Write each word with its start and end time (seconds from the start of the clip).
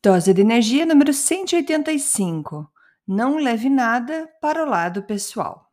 Dose 0.00 0.32
de 0.32 0.40
energia 0.42 0.86
número 0.86 1.12
185. 1.12 2.70
Não 3.04 3.36
leve 3.36 3.68
nada 3.68 4.28
para 4.40 4.64
o 4.64 4.68
lado 4.68 5.02
pessoal. 5.02 5.66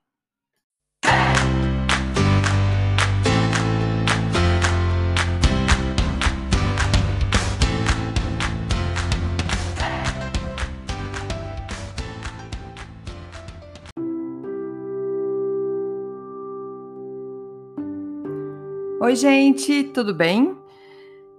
Oi, 18.99 19.15
gente, 19.15 19.83
tudo 19.93 20.15
bem? 20.15 20.57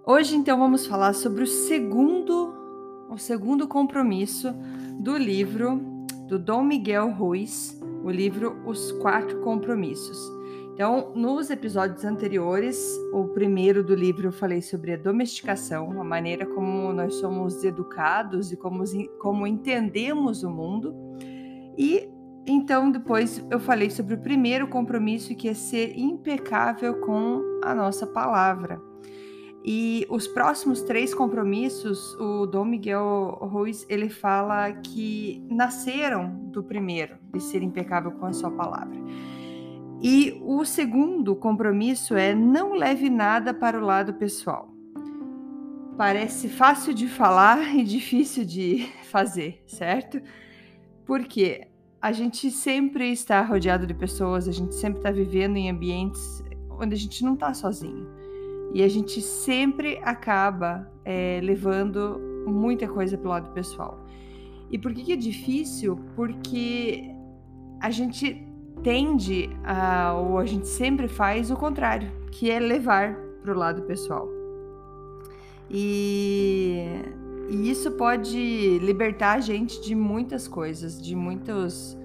Hoje 0.06 0.36
então 0.36 0.56
vamos 0.56 0.86
falar 0.86 1.14
sobre 1.14 1.42
o 1.42 1.48
segundo 1.48 2.55
o 3.16 3.18
segundo 3.18 3.66
compromisso 3.66 4.54
do 5.00 5.16
livro 5.16 5.78
do 6.28 6.38
Dom 6.38 6.62
Miguel 6.62 7.10
Ruiz, 7.12 7.80
o 8.04 8.10
livro 8.10 8.60
Os 8.66 8.92
Quatro 8.92 9.40
Compromissos. 9.40 10.18
Então, 10.74 11.12
nos 11.14 11.48
episódios 11.48 12.04
anteriores, 12.04 12.78
o 13.14 13.28
primeiro 13.28 13.82
do 13.82 13.94
livro 13.94 14.28
eu 14.28 14.32
falei 14.32 14.60
sobre 14.60 14.92
a 14.92 14.98
domesticação, 14.98 15.98
a 15.98 16.04
maneira 16.04 16.44
como 16.44 16.92
nós 16.92 17.14
somos 17.14 17.64
educados 17.64 18.52
e 18.52 18.56
como, 18.58 18.84
como 19.18 19.46
entendemos 19.46 20.42
o 20.42 20.50
mundo. 20.50 20.94
E 21.78 22.10
então 22.46 22.90
depois 22.90 23.42
eu 23.50 23.58
falei 23.58 23.88
sobre 23.88 24.14
o 24.14 24.18
primeiro 24.18 24.68
compromisso 24.68 25.34
que 25.34 25.48
é 25.48 25.54
ser 25.54 25.98
impecável 25.98 27.00
com 27.00 27.60
a 27.64 27.74
nossa 27.74 28.06
palavra. 28.06 28.78
E 29.68 30.06
os 30.08 30.28
próximos 30.28 30.80
três 30.80 31.12
compromissos, 31.12 32.14
o 32.20 32.46
Dom 32.46 32.64
Miguel 32.64 33.36
Ruiz, 33.42 33.84
ele 33.88 34.08
fala 34.08 34.70
que 34.70 35.44
nasceram 35.50 36.30
do 36.52 36.62
primeiro, 36.62 37.16
de 37.34 37.40
ser 37.42 37.64
impecável 37.64 38.12
com 38.12 38.26
a 38.26 38.32
sua 38.32 38.52
palavra. 38.52 38.96
E 40.00 40.40
o 40.44 40.64
segundo 40.64 41.34
compromisso 41.34 42.14
é 42.14 42.32
não 42.32 42.74
leve 42.74 43.10
nada 43.10 43.52
para 43.52 43.76
o 43.76 43.84
lado 43.84 44.14
pessoal. 44.14 44.70
Parece 45.96 46.48
fácil 46.48 46.94
de 46.94 47.08
falar 47.08 47.58
e 47.74 47.82
difícil 47.82 48.44
de 48.44 48.86
fazer, 49.10 49.64
certo? 49.66 50.22
Porque 51.04 51.66
a 52.00 52.12
gente 52.12 52.52
sempre 52.52 53.10
está 53.10 53.42
rodeado 53.42 53.84
de 53.84 53.94
pessoas, 53.94 54.46
a 54.46 54.52
gente 54.52 54.76
sempre 54.76 55.00
está 55.00 55.10
vivendo 55.10 55.56
em 55.56 55.68
ambientes 55.68 56.40
onde 56.70 56.94
a 56.94 56.98
gente 56.98 57.24
não 57.24 57.34
está 57.34 57.52
sozinho. 57.52 58.25
E 58.76 58.82
a 58.82 58.88
gente 58.88 59.22
sempre 59.22 59.98
acaba 60.02 60.86
é, 61.02 61.40
levando 61.42 62.20
muita 62.46 62.86
coisa 62.86 63.16
para 63.16 63.26
o 63.26 63.30
lado 63.30 63.50
pessoal. 63.52 64.04
E 64.70 64.78
por 64.78 64.92
que, 64.92 65.02
que 65.02 65.12
é 65.14 65.16
difícil? 65.16 65.98
Porque 66.14 67.10
a 67.80 67.88
gente 67.88 68.46
tende 68.82 69.48
a, 69.64 70.12
ou 70.12 70.38
a 70.38 70.44
gente 70.44 70.68
sempre 70.68 71.08
faz 71.08 71.50
o 71.50 71.56
contrário, 71.56 72.12
que 72.30 72.50
é 72.50 72.60
levar 72.60 73.16
para 73.42 73.54
o 73.54 73.56
lado 73.56 73.80
pessoal. 73.84 74.28
E, 75.70 76.84
e, 77.48 77.70
isso 77.70 77.92
pode 77.92 78.78
libertar 78.80 79.36
a 79.36 79.40
gente 79.40 79.80
de 79.80 79.94
muitas 79.94 80.46
coisas, 80.46 81.00
de 81.00 81.16
muitos 81.16 81.96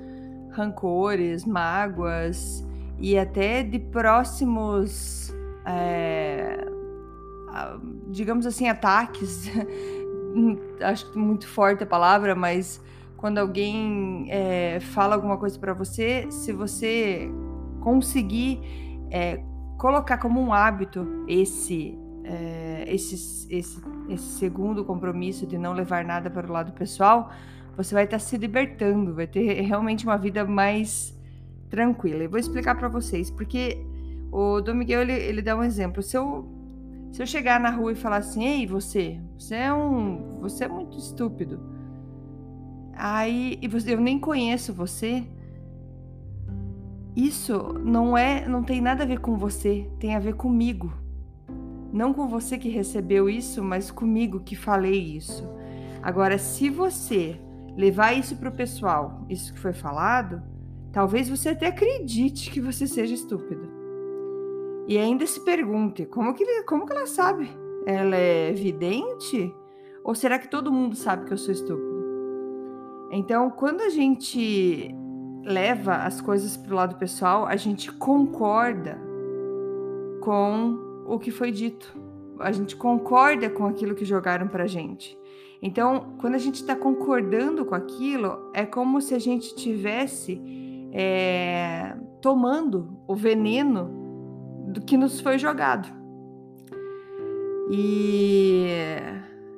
rancores, 0.52 1.44
mágoas 1.44 2.66
e 2.98 3.18
até 3.18 3.62
de 3.62 3.78
próximos 3.78 5.36
é, 5.66 6.21
digamos 8.08 8.46
assim, 8.46 8.68
ataques. 8.68 9.50
Acho 10.82 11.18
muito 11.18 11.48
forte 11.48 11.84
a 11.84 11.86
palavra, 11.86 12.36
mas 12.36 12.82
quando 13.18 13.38
alguém 13.38 14.26
é, 14.30 14.80
fala 14.80 15.16
alguma 15.16 15.38
coisa 15.38 15.60
para 15.60 15.74
você, 15.74 16.28
se 16.32 16.52
você 16.52 17.30
conseguir 17.82 18.60
é, 19.12 19.42
colocar 19.78 20.18
como 20.18 20.42
um 20.42 20.54
hábito 20.54 21.26
esse, 21.28 21.98
é, 22.24 22.86
esse, 22.88 23.48
esse, 23.54 23.82
esse 24.10 24.40
segundo 24.40 24.86
compromisso 24.86 25.46
de 25.46 25.58
não 25.58 25.74
levar 25.74 26.04
nada 26.06 26.30
para 26.30 26.48
o 26.48 26.52
lado 26.52 26.72
pessoal, 26.72 27.32
você 27.76 27.94
vai 27.94 28.06
estar 28.06 28.20
se 28.20 28.38
libertando, 28.38 29.14
vai 29.14 29.28
ter 29.28 29.62
realmente 29.62 30.06
uma 30.06 30.18
vida 30.18 30.46
mais 30.46 31.18
tranquila. 31.70 32.24
Eu 32.24 32.30
vou 32.30 32.40
explicar 32.40 32.76
para 32.76 32.88
vocês, 32.88 33.30
porque 33.30 33.84
o 34.32 34.62
Dom 34.62 34.76
Miguel, 34.76 35.02
ele, 35.02 35.14
ele 35.14 35.42
dá 35.42 35.56
um 35.56 35.64
exemplo. 35.64 36.02
Se 36.02 36.18
eu, 36.18 36.48
se 37.12 37.22
eu 37.22 37.28
chegar 37.28 37.60
na 37.60 37.70
rua 37.70 37.92
e 37.92 37.96
falar 37.96 38.18
assim, 38.18 38.46
ei, 38.46 38.66
você, 38.66 39.20
você 39.38 39.56
é 39.56 39.74
um. 39.74 40.40
Você 40.40 40.64
é 40.64 40.68
muito 40.68 40.98
estúpido. 40.98 41.60
Aí 42.94 43.60
eu 43.62 44.00
nem 44.00 44.18
conheço 44.18 44.74
você. 44.74 45.24
Isso 47.14 47.74
não 47.84 48.18
é, 48.18 48.48
não 48.48 48.64
tem 48.64 48.80
nada 48.80 49.04
a 49.04 49.06
ver 49.06 49.20
com 49.20 49.38
você, 49.38 49.90
tem 50.00 50.16
a 50.16 50.20
ver 50.20 50.36
comigo. 50.36 50.94
Não 51.92 52.14
com 52.14 52.30
você 52.30 52.58
que 52.58 52.70
recebeu 52.70 53.30
isso, 53.30 53.62
mas 53.62 53.92
comigo 53.92 54.40
que 54.40 54.56
falei 54.56 55.18
isso. 55.18 55.44
Agora, 56.02 56.38
se 56.38 56.70
você 56.70 57.38
levar 57.76 58.14
isso 58.14 58.38
para 58.38 58.48
o 58.48 58.54
pessoal, 58.54 59.26
isso 59.30 59.54
que 59.54 59.60
foi 59.60 59.74
falado, 59.74 60.42
talvez 60.94 61.28
você 61.28 61.50
até 61.50 61.68
acredite 61.68 62.50
que 62.50 62.62
você 62.62 62.88
seja 62.88 63.14
estúpido. 63.14 63.71
E 64.88 64.98
ainda 64.98 65.26
se 65.26 65.40
pergunte, 65.40 66.06
como 66.06 66.34
que, 66.34 66.64
como 66.64 66.86
que 66.86 66.94
ela 66.94 67.06
sabe? 67.06 67.50
Ela 67.86 68.16
é 68.16 68.52
vidente? 68.52 69.54
Ou 70.04 70.16
será 70.16 70.40
que 70.40 70.50
todo 70.50 70.72
mundo 70.72 70.96
sabe 70.96 71.26
que 71.26 71.34
eu 71.34 71.38
sou 71.38 71.54
estúpido? 71.54 72.02
Então, 73.12 73.50
quando 73.50 73.82
a 73.82 73.90
gente 73.90 74.96
leva 75.44 75.98
as 75.98 76.22
coisas 76.22 76.56
para 76.56 76.74
o 76.74 76.76
lado 76.76 76.96
pessoal, 76.96 77.46
a 77.46 77.56
gente 77.56 77.92
concorda 77.92 79.00
com 80.22 81.04
o 81.06 81.20
que 81.20 81.32
foi 81.32 81.52
dito. 81.52 82.00
A 82.40 82.52
gente 82.52 82.76
concorda 82.76 83.50
com 83.50 83.66
aquilo 83.66 83.96
que 83.96 84.06
jogaram 84.06 84.48
para 84.48 84.66
gente. 84.66 85.18
Então, 85.62 86.16
quando 86.20 86.36
a 86.36 86.40
gente 86.40 86.56
está 86.56 86.76
concordando 86.76 87.66
com 87.66 87.76
aquilo, 87.76 88.50
é 88.54 88.66
como 88.66 89.00
se 89.00 89.14
a 89.14 89.20
gente 89.20 89.54
tivesse 89.56 90.42
é, 90.92 91.96
tomando 92.20 92.98
o 93.08 93.16
veneno 93.16 94.01
do 94.72 94.82
que 94.82 94.98
nos 94.98 95.20
foi 95.20 95.38
jogado. 95.38 95.88
E, 97.70 98.66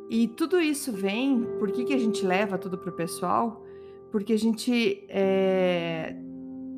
e 0.09 0.27
tudo 0.27 0.59
isso 0.59 0.91
vem, 0.91 1.43
por 1.59 1.71
que, 1.71 1.83
que 1.83 1.93
a 1.93 1.97
gente 1.97 2.25
leva 2.25 2.57
tudo 2.57 2.77
para 2.77 2.89
o 2.89 2.95
pessoal? 2.95 3.63
Porque 4.11 4.33
a 4.33 4.37
gente 4.37 5.05
é, 5.09 6.15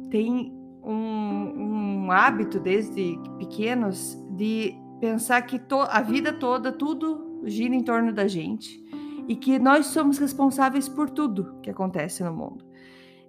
tem 0.10 0.54
um, 0.84 2.06
um, 2.06 2.12
hábito 2.12 2.60
desde 2.60 3.20
pequenos 3.38 4.18
de 4.32 4.74
pensar 5.02 5.42
que 5.42 5.60
to, 5.60 5.82
a 5.90 6.02
vida 6.02 6.32
toda, 6.32 6.72
tudo 6.72 7.42
gira 7.44 7.76
em 7.76 7.84
torno 7.84 8.14
da 8.14 8.28
gente 8.28 8.82
e 9.28 9.36
que 9.36 9.60
nós 9.60 9.88
somos 9.88 10.18
responsáveis 10.18 10.88
por 10.88 11.10
tudo 11.10 11.60
que 11.62 11.70
acontece 11.70 12.24
no 12.24 12.34
mundo. 12.34 12.64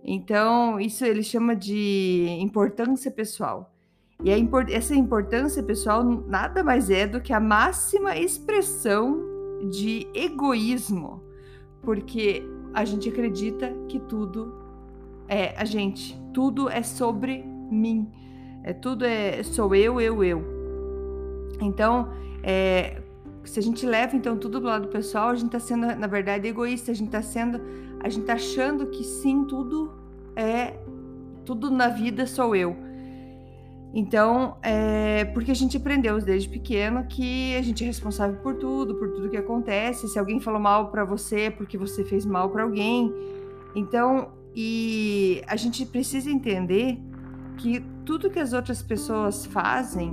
Então, 0.05 0.79
isso 0.79 1.05
ele 1.05 1.23
chama 1.23 1.57
de 1.57 2.29
importância 2.41 3.11
pessoal. 3.11 3.76
E 4.27 4.37
import 4.37 4.69
essa 4.71 4.93
importância 4.93 5.63
pessoal 5.63 6.03
nada 6.03 6.65
mais 6.65 6.91
é 6.91 7.07
do 7.07 7.21
que 7.21 7.33
a 7.33 7.39
máxima 7.39 8.17
expressão 8.17 9.21
de 9.71 10.09
egoísmo, 10.13 11.23
porque 11.81 12.43
a 12.75 12.85
gente 12.85 13.09
acredita 13.09 13.73
que 13.87 14.01
tudo 14.01 14.53
é 15.29 15.55
a 15.57 15.65
gente, 15.65 16.21
tudo 16.35 16.69
é 16.69 16.83
sobre 16.83 17.45
mim, 17.71 18.11
é 18.65 18.73
tudo 18.73 19.05
é 19.05 19.45
sou 19.45 19.73
eu, 19.77 20.01
eu, 20.01 20.25
eu. 20.25 20.43
Então, 21.61 22.09
é, 22.43 23.01
se 23.45 23.61
a 23.61 23.63
gente 23.63 23.87
leva 23.87 24.17
então 24.17 24.37
tudo 24.37 24.59
do 24.59 24.67
lado 24.67 24.89
pessoal, 24.89 25.29
a 25.29 25.35
gente 25.37 25.55
está 25.55 25.61
sendo 25.61 25.87
na 25.95 26.09
verdade 26.09 26.49
egoísta, 26.49 26.91
a 26.91 26.95
gente 26.97 27.07
está 27.07 27.23
sendo, 27.23 27.61
a 28.01 28.09
gente 28.09 28.27
tá 28.27 28.33
achando 28.33 28.89
que 28.89 29.05
sim, 29.05 29.45
tudo 29.45 29.93
é 30.35 30.75
tudo 31.45 31.71
na 31.71 31.87
vida 31.87 32.27
sou 32.27 32.57
eu. 32.57 32.86
Então, 33.95 34.57
é 34.63 35.25
porque 35.27 35.51
a 35.51 35.55
gente 35.55 35.77
aprendeu 35.77 36.21
desde 36.21 36.49
pequeno 36.49 37.07
que 37.07 37.57
a 37.57 37.63
gente 37.63 37.83
é 37.83 37.87
responsável 37.87 38.37
por 38.37 38.55
tudo, 38.57 38.95
por 38.97 39.11
tudo 39.11 39.31
que 39.31 39.37
acontece. 39.37 40.09
Se 40.09 40.19
alguém 40.19 40.41
falou 40.41 40.61
mal 40.61 40.91
para 40.91 41.05
você, 41.05 41.43
é 41.43 41.51
porque 41.51 41.79
você 41.79 42.05
fez 42.05 42.27
mal 42.27 42.51
para 42.51 42.63
alguém. 42.63 43.13
Então, 43.75 44.33
e 44.55 45.43
a 45.47 45.57
gente 45.57 45.85
precisa 45.87 46.31
entender 46.31 46.99
que 47.57 47.81
tudo 48.05 48.31
que 48.31 48.39
as 48.39 48.53
outras 48.53 48.83
pessoas 48.83 49.47
fazem 49.47 50.13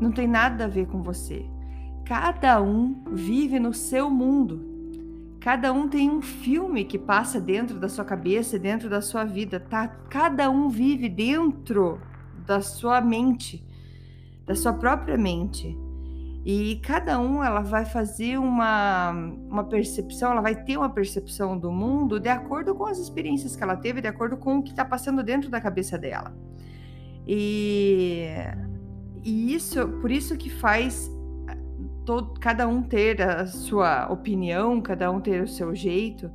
não 0.00 0.10
tem 0.10 0.26
nada 0.26 0.64
a 0.64 0.68
ver 0.68 0.86
com 0.86 1.02
você. 1.02 1.44
Cada 2.04 2.62
um 2.62 3.04
vive 3.12 3.58
no 3.58 3.74
seu 3.74 4.10
mundo. 4.10 4.66
Cada 5.40 5.72
um 5.72 5.88
tem 5.88 6.10
um 6.10 6.20
filme 6.20 6.84
que 6.84 6.98
passa 6.98 7.40
dentro 7.40 7.78
da 7.78 7.88
sua 7.88 8.04
cabeça, 8.04 8.58
dentro 8.58 8.88
da 8.88 9.00
sua 9.00 9.24
vida, 9.24 9.60
tá? 9.60 9.86
Cada 9.86 10.50
um 10.50 10.68
vive 10.68 11.08
dentro 11.08 12.00
da 12.48 12.62
sua 12.62 13.00
mente, 13.02 13.62
da 14.46 14.54
sua 14.54 14.72
própria 14.72 15.18
mente. 15.18 15.76
E 16.44 16.76
cada 16.76 17.20
um 17.20 17.44
ela 17.44 17.60
vai 17.60 17.84
fazer 17.84 18.38
uma, 18.38 19.10
uma 19.50 19.64
percepção, 19.64 20.32
ela 20.32 20.40
vai 20.40 20.54
ter 20.64 20.78
uma 20.78 20.88
percepção 20.88 21.58
do 21.58 21.70
mundo 21.70 22.18
de 22.18 22.30
acordo 22.30 22.74
com 22.74 22.86
as 22.86 22.98
experiências 22.98 23.54
que 23.54 23.62
ela 23.62 23.76
teve, 23.76 24.00
de 24.00 24.08
acordo 24.08 24.38
com 24.38 24.58
o 24.58 24.62
que 24.62 24.70
está 24.70 24.84
passando 24.84 25.22
dentro 25.22 25.50
da 25.50 25.60
cabeça 25.60 25.98
dela. 25.98 26.34
E, 27.26 28.28
e 29.22 29.52
isso, 29.52 29.86
por 30.00 30.10
isso 30.10 30.34
que 30.38 30.48
faz 30.48 31.10
todo, 32.06 32.40
cada 32.40 32.66
um 32.66 32.82
ter 32.82 33.20
a 33.20 33.46
sua 33.46 34.10
opinião, 34.10 34.80
cada 34.80 35.10
um 35.10 35.20
ter 35.20 35.42
o 35.42 35.48
seu 35.48 35.74
jeito. 35.74 36.30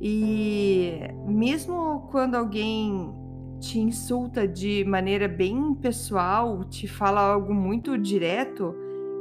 E 0.00 0.98
mesmo 1.26 2.08
quando 2.10 2.36
alguém 2.36 3.25
te 3.60 3.78
insulta 3.78 4.46
de 4.46 4.84
maneira 4.84 5.26
bem 5.26 5.74
pessoal, 5.74 6.64
te 6.64 6.86
fala 6.86 7.20
algo 7.20 7.54
muito 7.54 7.96
direto, 7.96 8.74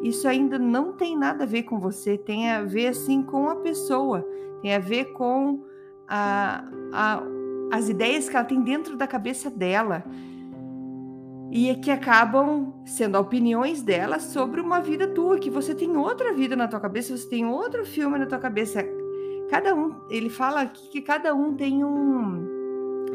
isso 0.04 0.28
ainda 0.28 0.60
não 0.60 0.94
tem 0.94 1.18
nada 1.18 1.44
a 1.44 1.48
ver 1.48 1.64
com 1.64 1.80
você, 1.80 2.18
tem 2.18 2.52
a 2.52 2.64
ver 2.64 2.88
assim 2.88 3.24
com 3.24 3.50
a 3.50 3.56
pessoa, 3.56 4.28
tem 4.62 4.74
a 4.74 4.80
ver 4.80 5.06
com 5.14 5.64
a, 6.08 6.66
a, 6.94 7.24
as 7.72 7.90
ideias 7.90 8.30
que 8.30 8.36
ela 8.36 8.46
tem 8.46 8.62
dentro 8.62 8.96
da 8.96 9.08
cabeça 9.08 9.50
dela 9.50 10.04
e 11.52 11.74
que 11.76 11.90
acabam 11.90 12.74
sendo 12.86 13.18
opiniões 13.18 13.82
dela 13.82 14.20
sobre 14.20 14.60
uma 14.60 14.80
vida 14.80 15.08
tua, 15.08 15.40
que 15.40 15.50
você 15.50 15.74
tem 15.74 15.96
outra 15.96 16.34
vida 16.34 16.56
na 16.56 16.68
tua 16.68 16.80
cabeça, 16.80 17.16
você 17.16 17.28
tem 17.30 17.46
outro 17.46 17.86
filme 17.86 18.18
na 18.20 18.26
tua 18.26 18.40
cabeça. 18.40 18.84
Cada 19.50 19.74
um, 19.74 19.96
ele 20.10 20.30
fala 20.30 20.66
que 20.66 21.02
cada 21.02 21.34
um 21.34 21.56
tem 21.56 21.84
um 21.84 22.45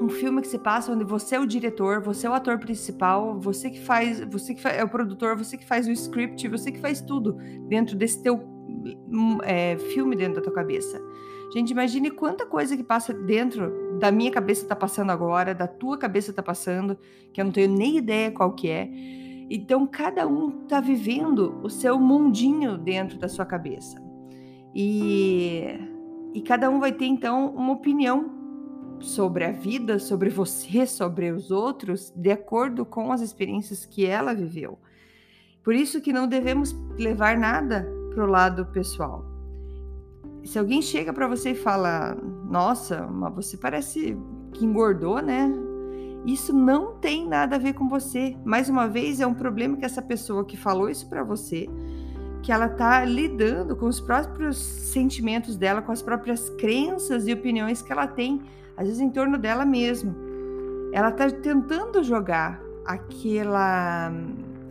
um 0.01 0.09
filme 0.09 0.41
que 0.41 0.49
se 0.49 0.59
passa 0.59 0.93
onde 0.93 1.05
você 1.05 1.37
é 1.37 1.41
o 1.41 1.47
diretor, 1.47 2.01
você 2.01 2.27
é 2.27 2.31
o 2.31 2.33
ator 2.33 2.59
principal, 2.59 3.39
você 3.39 3.69
que 3.69 3.81
faz, 3.81 4.21
você 4.21 4.55
que 4.55 4.67
é 4.67 4.83
o 4.83 4.89
produtor, 4.89 5.37
você 5.37 5.59
que 5.59 5.67
faz 5.67 5.87
o 5.87 5.91
script, 5.91 6.49
você 6.49 6.73
que 6.73 6.81
faz 6.81 7.03
tudo 7.03 7.37
dentro 7.69 7.97
desse 7.97 8.23
teu 8.23 8.41
é, 9.45 9.77
filme 9.93 10.17
dentro 10.17 10.37
da 10.37 10.41
tua 10.41 10.53
cabeça. 10.53 11.01
Gente, 11.53 11.71
imagine 11.71 12.11
quanta 12.11 12.47
coisa 12.47 12.77
que 12.77 12.83
passa 12.83 13.13
dentro 13.13 13.99
da 13.99 14.11
minha 14.11 14.31
cabeça 14.31 14.67
tá 14.67 14.75
passando 14.75 15.11
agora, 15.11 15.55
da 15.55 15.67
tua 15.67 15.99
cabeça 15.99 16.33
tá 16.33 16.43
passando, 16.43 16.97
que 17.35 17.41
eu 17.41 17.45
não 17.45 17.53
tenho 17.53 17.69
nem 17.69 17.99
ideia 17.99 18.31
qual 18.31 18.55
que 18.55 18.71
é. 18.71 18.89
Então 19.51 19.87
cada 19.87 20.27
um 20.27 20.67
tá 20.67 20.81
vivendo 20.81 21.61
o 21.63 21.69
seu 21.69 21.99
mundinho 21.99 22.79
dentro 22.79 23.19
da 23.19 23.29
sua 23.29 23.45
cabeça. 23.45 24.01
E 24.75 25.65
e 26.33 26.41
cada 26.41 26.71
um 26.71 26.79
vai 26.79 26.93
ter 26.93 27.07
então 27.07 27.53
uma 27.55 27.73
opinião 27.73 28.40
sobre 29.01 29.45
a 29.45 29.53
vida, 29.53 29.99
sobre 29.99 30.29
você, 30.29 30.87
sobre 30.87 31.31
os 31.31 31.51
outros, 31.51 32.13
de 32.15 32.31
acordo 32.31 32.85
com 32.85 33.11
as 33.13 33.21
experiências 33.21 33.85
que 33.85 34.07
ela 34.07 34.35
viveu. 34.35 34.79
Por 35.63 35.75
isso 35.75 36.01
que 36.01 36.13
não 36.13 36.29
devemos 36.29 36.75
levar 36.99 37.37
nada 37.37 37.87
para 38.15 38.25
o 38.25 38.29
lado 38.29 38.67
pessoal. 38.67 39.25
Se 40.45 40.59
alguém 40.59 40.81
chega 40.81 41.13
para 41.13 41.29
você 41.29 41.51
e 41.51 41.55
fala: 41.55 42.17
"Nossa, 42.49 43.07
mas 43.07 43.35
você 43.35 43.57
parece 43.57 44.17
que 44.53 44.65
engordou, 44.65 45.21
né?" 45.21 45.53
Isso 46.25 46.53
não 46.53 46.99
tem 46.99 47.27
nada 47.27 47.57
a 47.57 47.59
ver 47.59 47.73
com 47.73 47.89
você. 47.89 48.37
Mais 48.45 48.69
uma 48.69 48.87
vez, 48.87 49.21
é 49.21 49.27
um 49.27 49.35
problema 49.35 49.77
que 49.77 49.85
essa 49.85 50.03
pessoa 50.03 50.45
que 50.45 50.57
falou 50.57 50.91
isso 50.91 51.09
para 51.09 51.23
você, 51.23 51.67
que 52.43 52.51
ela 52.53 52.67
está 52.67 53.05
lidando 53.05 53.77
com 53.77 53.87
os 53.87 54.01
próprios 54.01 54.57
sentimentos 54.57 55.57
dela, 55.57 55.83
com 55.83 55.93
as 55.93 56.03
próprias 56.03 56.49
crenças 56.51 57.27
e 57.27 57.33
opiniões 57.33 57.83
que 57.83 57.93
ela 57.93 58.07
tem 58.07 58.43
às 58.77 58.87
vezes 58.87 59.01
em 59.01 59.11
torno 59.11 59.37
dela 59.37 59.65
mesma. 59.67 60.15
Ela 60.93 61.11
está 61.11 61.31
tentando 61.31 62.03
jogar 62.03 62.61
aquela 62.87 64.11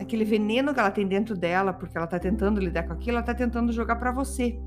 aquele 0.00 0.24
veneno 0.24 0.74
que 0.74 0.80
ela 0.80 0.90
tem 0.90 1.06
dentro 1.06 1.36
dela, 1.36 1.72
porque 1.72 1.96
ela 1.96 2.06
está 2.06 2.18
tentando 2.18 2.58
lidar 2.58 2.84
com 2.84 2.92
aquilo, 2.92 3.12
ela 3.12 3.20
está 3.20 3.34
tentando 3.34 3.70
jogar 3.70 3.96
para 3.96 4.10
você. 4.10 4.58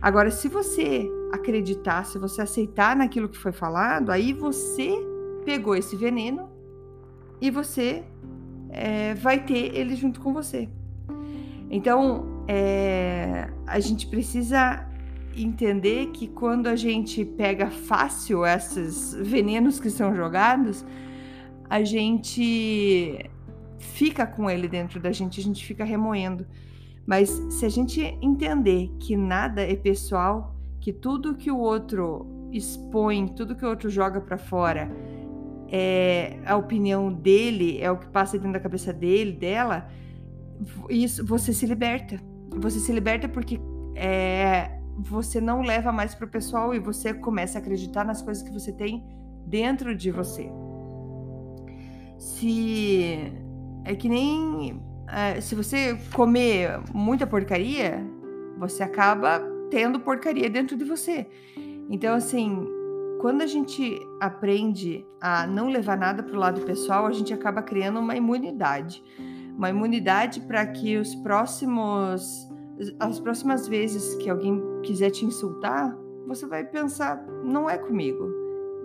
Agora, 0.00 0.30
se 0.30 0.48
você 0.48 1.10
acreditar, 1.32 2.04
se 2.04 2.18
você 2.18 2.42
aceitar 2.42 2.94
naquilo 2.94 3.28
que 3.28 3.36
foi 3.36 3.52
falado, 3.52 4.10
aí 4.10 4.32
você 4.32 4.94
pegou 5.44 5.74
esse 5.74 5.96
veneno 5.96 6.48
e 7.40 7.50
você 7.50 8.04
é, 8.70 9.14
vai 9.14 9.44
ter 9.44 9.74
ele 9.74 9.96
junto 9.96 10.20
com 10.20 10.32
você. 10.32 10.68
Então, 11.70 12.44
é, 12.48 13.48
a 13.66 13.78
gente 13.78 14.06
precisa 14.08 14.86
entender 15.36 16.06
que 16.08 16.26
quando 16.26 16.66
a 16.66 16.74
gente 16.74 17.24
pega 17.24 17.70
fácil 17.70 18.44
esses 18.44 19.14
venenos 19.14 19.78
que 19.78 19.88
são 19.88 20.14
jogados, 20.14 20.84
a 21.68 21.84
gente 21.84 23.30
fica 23.78 24.26
com 24.26 24.50
ele 24.50 24.66
dentro 24.66 24.98
da 24.98 25.12
gente, 25.12 25.40
a 25.40 25.42
gente 25.42 25.64
fica 25.64 25.84
remoendo. 25.84 26.44
Mas 27.06 27.30
se 27.50 27.64
a 27.64 27.68
gente 27.68 28.00
entender 28.20 28.90
que 28.98 29.16
nada 29.16 29.62
é 29.62 29.76
pessoal, 29.76 30.54
que 30.80 30.92
tudo 30.92 31.34
que 31.34 31.50
o 31.50 31.58
outro 31.58 32.26
expõe, 32.52 33.28
tudo 33.28 33.54
que 33.54 33.64
o 33.64 33.68
outro 33.68 33.88
joga 33.88 34.20
para 34.20 34.36
fora 34.36 34.90
é 35.68 36.38
a 36.44 36.56
opinião 36.56 37.12
dele, 37.12 37.78
é 37.80 37.90
o 37.90 37.96
que 37.96 38.08
passa 38.08 38.36
dentro 38.36 38.52
da 38.52 38.60
cabeça 38.60 38.92
dele, 38.92 39.32
dela, 39.32 39.88
isso 40.88 41.24
você 41.24 41.52
se 41.52 41.66
liberta. 41.66 42.20
Você 42.56 42.80
se 42.80 42.92
liberta 42.92 43.28
porque 43.28 43.60
é, 43.94 44.78
você 44.98 45.40
não 45.40 45.62
leva 45.62 45.92
mais 45.92 46.14
para 46.14 46.26
o 46.26 46.30
pessoal 46.30 46.74
e 46.74 46.78
você 46.78 47.14
começa 47.14 47.58
a 47.58 47.60
acreditar 47.60 48.04
nas 48.04 48.20
coisas 48.20 48.42
que 48.42 48.52
você 48.52 48.72
tem 48.72 49.04
dentro 49.46 49.94
de 49.94 50.10
você. 50.10 50.50
Se 52.18 53.32
é 53.84 53.94
que 53.94 54.08
nem 54.08 54.82
é, 55.08 55.40
se 55.40 55.54
você 55.54 55.98
comer 56.12 56.80
muita 56.92 57.26
porcaria, 57.26 58.04
você 58.58 58.82
acaba 58.82 59.42
tendo 59.70 60.00
porcaria 60.00 60.48
dentro 60.48 60.76
de 60.76 60.84
você. 60.84 61.26
Então, 61.88 62.14
assim, 62.14 62.66
quando 63.20 63.42
a 63.42 63.46
gente 63.46 63.98
aprende 64.20 65.04
a 65.20 65.46
não 65.46 65.68
levar 65.68 65.96
nada 65.96 66.22
para 66.22 66.34
o 66.34 66.38
lado 66.38 66.60
pessoal, 66.62 67.06
a 67.06 67.12
gente 67.12 67.34
acaba 67.34 67.62
criando 67.62 67.98
uma 67.98 68.14
imunidade. 68.14 69.02
Uma 69.60 69.68
imunidade 69.68 70.40
para 70.40 70.66
que 70.66 70.96
os 70.96 71.14
próximos 71.16 72.48
as 72.98 73.20
próximas 73.20 73.68
vezes 73.68 74.14
que 74.14 74.30
alguém 74.30 74.58
quiser 74.82 75.10
te 75.10 75.26
insultar, 75.26 75.94
você 76.26 76.46
vai 76.46 76.64
pensar, 76.64 77.22
não 77.44 77.68
é 77.68 77.76
comigo. 77.76 78.26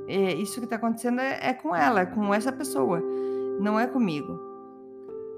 É, 0.05 0.33
isso 0.33 0.59
que 0.59 0.65
está 0.65 0.75
acontecendo 0.75 1.21
é, 1.21 1.39
é, 1.41 1.53
com 1.53 1.73
ela, 1.73 2.01
é 2.01 2.05
com 2.05 2.33
essa 2.33 2.51
pessoa, 2.51 3.01
não 3.57 3.79
é 3.79 3.87
comigo. 3.87 4.37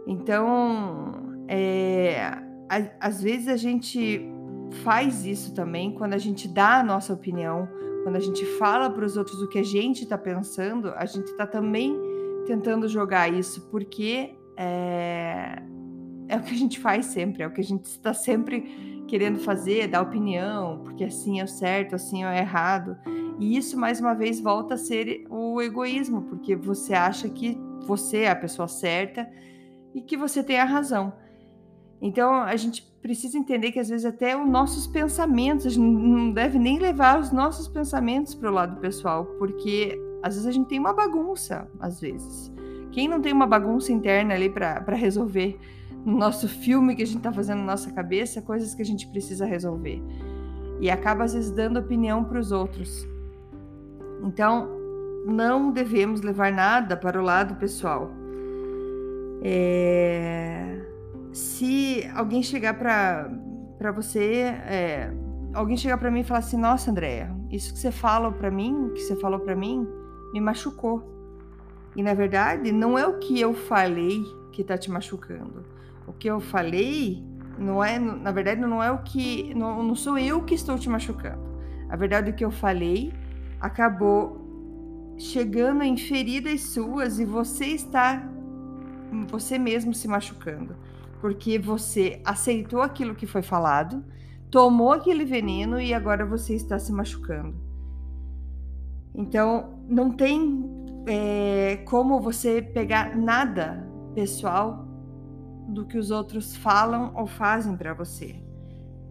Então, 0.07 1.13
é, 1.48 2.19
a, 2.68 2.89
às 3.00 3.22
vezes 3.22 3.48
a 3.48 3.57
gente 3.57 4.28
faz 4.84 5.24
isso 5.24 5.54
também 5.54 5.94
quando 5.94 6.16
a 6.16 6.18
gente 6.18 6.48
dá 6.48 6.80
a 6.80 6.84
nossa 6.84 7.13
opinião, 7.13 7.69
quando 8.01 8.15
a 8.15 8.20
gente 8.20 8.44
fala 8.58 8.89
para 8.89 9.06
os 9.06 9.15
outros 9.15 9.39
o 9.39 9.48
que 9.48 9.60
a 9.60 9.63
gente 9.63 10.01
está 10.01 10.17
pensando, 10.17 10.91
a 10.96 11.06
gente 11.06 11.27
está 11.27 11.46
também 11.46 11.96
tentando 12.48 12.88
jogar 12.88 13.32
isso, 13.32 13.70
porque 13.70 14.36
é, 14.57 15.61
é 16.27 16.35
o 16.35 16.41
que 16.41 16.53
a 16.53 16.57
gente 16.57 16.79
faz 16.79 17.05
sempre, 17.05 17.43
é 17.43 17.47
o 17.47 17.51
que 17.51 17.61
a 17.61 17.63
gente 17.63 17.85
está 17.85 18.13
sempre 18.13 19.05
querendo 19.07 19.39
fazer, 19.39 19.87
dar 19.87 20.01
opinião, 20.01 20.81
porque 20.83 21.03
assim 21.03 21.39
é 21.39 21.43
o 21.43 21.47
certo, 21.47 21.95
assim 21.95 22.23
é 22.23 22.27
o 22.27 22.33
errado. 22.33 22.97
E 23.39 23.55
isso, 23.55 23.79
mais 23.79 24.01
uma 24.01 24.13
vez, 24.13 24.41
volta 24.41 24.73
a 24.73 24.77
ser 24.77 25.25
o 25.29 25.61
egoísmo, 25.61 26.23
porque 26.23 26.55
você 26.55 26.93
acha 26.93 27.29
que 27.29 27.57
você 27.85 28.19
é 28.21 28.31
a 28.31 28.35
pessoa 28.35 28.67
certa 28.67 29.29
e 29.93 30.01
que 30.01 30.17
você 30.17 30.43
tem 30.43 30.59
a 30.59 30.65
razão. 30.65 31.13
Então, 32.01 32.33
a 32.33 32.55
gente 32.55 32.83
precisa 33.01 33.37
entender 33.37 33.71
que 33.71 33.79
às 33.79 33.89
vezes 33.89 34.05
até 34.05 34.35
os 34.35 34.47
nossos 34.47 34.85
pensamentos, 34.85 35.65
a 35.65 35.69
gente 35.69 35.79
não 35.79 36.31
deve 36.31 36.59
nem 36.59 36.77
levar 36.77 37.19
os 37.19 37.31
nossos 37.31 37.67
pensamentos 37.67 38.35
para 38.35 38.51
o 38.51 38.53
lado 38.53 38.79
pessoal, 38.81 39.25
porque 39.39 39.97
às 40.21 40.33
vezes 40.33 40.47
a 40.47 40.51
gente 40.51 40.67
tem 40.67 40.79
uma 40.79 40.93
bagunça, 40.93 41.67
às 41.79 42.01
vezes. 42.01 42.51
Quem 42.91 43.08
não 43.08 43.22
tem 43.22 43.34
uma 43.34 43.48
bagunça 43.48 43.91
interna 43.91 44.34
ali 44.34 44.50
para 44.50 44.96
resolver? 44.96 45.60
no 46.08 46.17
nosso 46.17 46.48
filme 46.48 46.96
que 46.96 47.03
a 47.03 47.06
gente 47.06 47.17
está 47.17 47.34
fazendo 47.34 47.60
na 47.60 47.65
nossa 47.65 47.91
cabeça, 47.91 48.41
coisas 48.41 48.74
que 48.74 48.82
a 48.82 48.86
gente 48.86 49.06
precisa 49.08 49.46
resolver. 49.46 50.01
E 50.79 50.89
acaba 50.89 51.25
às 51.25 51.34
vezes 51.34 51.51
dando 51.51 51.79
opinião 51.79 52.24
para 52.24 52.39
os 52.39 52.53
outros. 52.53 53.06
Então, 54.24 54.70
não 55.25 55.70
devemos 55.70 56.22
levar 56.22 56.50
nada 56.50 56.96
para 56.96 57.20
o 57.20 57.24
lado 57.24 57.56
pessoal. 57.56 58.10
É... 59.44 60.82
Se 61.34 62.10
alguém 62.15 62.41
chegar 62.41 62.75
para 62.75 63.91
você, 63.91 64.44
é... 64.65 65.12
alguém 65.53 65.75
chegar 65.75 65.98
para 65.98 66.10
mim 66.10 66.22
e 66.22 66.24
falar 66.24 66.39
assim: 66.39 66.58
Nossa, 66.58 66.89
Andréia, 66.89 67.36
isso 67.51 67.74
que 67.74 67.79
você 67.79 67.91
fala 67.91 68.32
para 68.32 68.50
mim, 68.50 68.91
que 68.96 69.01
você 69.01 69.15
falou 69.17 69.41
para 69.41 69.58
mim, 69.58 69.86
me 70.32 70.39
machucou. 70.39 71.16
E 71.98 72.04
na 72.04 72.13
verdade, 72.13 72.72
não 72.72 72.98
é 72.98 73.06
o 73.06 73.20
que 73.20 73.42
eu 73.42 73.54
falei 73.54 74.24
que 74.54 74.62
está 74.62 74.77
te 74.77 74.89
machucando 74.89 75.75
o 76.08 76.13
que 76.13 76.30
eu 76.30 76.39
falei 76.39 77.22
não 77.60 77.84
é, 77.84 78.00
na 78.00 78.32
verdade, 78.32 78.62
não 78.62 78.82
é 78.82 78.89
o 78.92 79.00
que, 79.00 79.54
não, 79.54 79.84
não 79.84 79.96
sou 79.96 80.18
eu 80.18 80.44
que 80.44 80.56
estou 80.56 80.77
te 80.77 80.88
machucando. 80.89 81.42
A 81.89 81.96
verdade, 81.96 82.32
o 82.32 82.34
que 82.34 82.46
eu 82.46 82.51
falei 82.51 83.12
acabou 83.60 85.16
chegando 85.18 85.84
em 85.84 85.98
feridas 85.98 86.62
suas 86.62 87.20
e 87.20 87.25
você 87.25 87.66
está, 87.66 88.24
você 89.27 89.58
mesmo 89.58 89.94
se 89.94 90.08
machucando. 90.08 90.75
porque 91.20 91.58
você 91.58 92.22
aceitou 92.24 92.82
aquilo 92.84 93.16
que 93.16 93.25
foi 93.25 93.42
falado, 93.42 94.06
tomou 94.51 94.92
aquele 94.94 95.25
veneno 95.25 95.82
e 95.82 95.92
agora 95.92 96.24
você 96.24 96.54
está 96.54 96.77
se 96.77 96.92
machucando. 96.92 97.56
Então, 99.16 99.82
não 99.89 100.12
tem 100.12 100.63
é, 101.07 101.77
como 101.85 102.19
você 102.19 102.61
pegar 102.61 103.15
nada 103.15 103.87
pessoal 104.13 104.85
do 105.67 105.85
que 105.85 105.97
os 105.97 106.11
outros 106.11 106.55
falam 106.55 107.11
ou 107.15 107.25
fazem 107.25 107.75
para 107.75 107.93
você, 107.93 108.35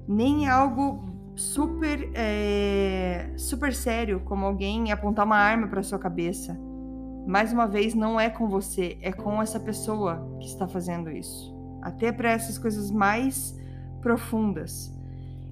nem 0.06 0.48
algo 0.48 1.04
super 1.34 2.10
é, 2.14 3.30
super 3.36 3.74
sério 3.74 4.20
como 4.20 4.46
alguém 4.46 4.90
apontar 4.90 5.26
uma 5.26 5.36
arma 5.36 5.68
para 5.68 5.82
sua 5.82 5.98
cabeça. 5.98 6.58
Mais 7.26 7.52
uma 7.52 7.66
vez, 7.66 7.92
não 7.92 8.20
é 8.20 8.30
com 8.30 8.48
você, 8.48 8.96
é 9.02 9.12
com 9.12 9.42
essa 9.42 9.58
pessoa 9.58 10.36
que 10.40 10.46
está 10.46 10.68
fazendo 10.68 11.10
isso. 11.10 11.54
Até 11.82 12.12
para 12.12 12.30
essas 12.30 12.56
coisas 12.56 12.90
mais 12.90 13.58
profundas. 14.00 14.94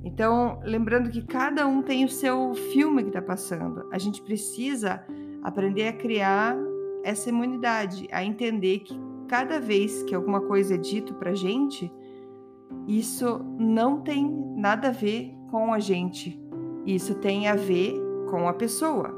Então, 0.05 0.61
lembrando 0.63 1.11
que 1.11 1.23
cada 1.23 1.67
um 1.67 1.83
tem 1.83 2.05
o 2.05 2.09
seu 2.09 2.55
filme 2.73 3.03
que 3.03 3.09
está 3.09 3.23
passando. 3.23 3.89
A 3.91 3.99
gente 3.99 4.23
precisa 4.23 5.03
aprender 5.45 5.89
a 5.89 5.93
criar 5.93 6.57
essa 7.05 7.29
imunidade, 7.29 8.09
a 8.11 8.25
entender 8.25 8.79
que 8.81 8.99
cada 9.29 9.61
vez 9.61 10.03
que 10.05 10.15
alguma 10.15 10.41
coisa 10.41 10.75
é 10.75 10.79
dito 10.79 11.15
para 11.15 11.35
gente, 11.35 11.93
isso 12.89 13.41
não 13.59 14.01
tem 14.01 14.27
nada 14.57 14.89
a 14.89 14.93
ver 14.93 15.35
com 15.51 15.73
a 15.73 15.79
gente. 15.79 16.41
Isso 16.87 17.15
tem 17.17 17.47
a 17.49 17.55
ver 17.55 17.95
com 18.31 18.49
a 18.49 18.55
pessoa. 18.55 19.15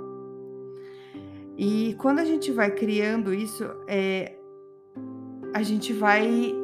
E 1.57 1.95
quando 1.99 2.19
a 2.19 2.25
gente 2.25 2.51
vai 2.53 2.71
criando 2.71 3.33
isso, 3.33 3.65
é, 3.89 4.37
a 5.55 5.63
gente 5.63 5.93
vai 5.93 6.55